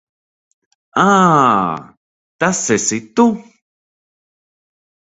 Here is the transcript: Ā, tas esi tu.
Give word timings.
Ā, 1.01 1.11
tas 2.45 2.65
esi 2.79 3.01
tu. 3.21 3.29